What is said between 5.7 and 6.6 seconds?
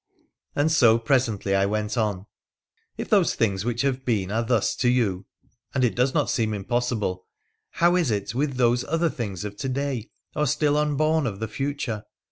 and it does not seem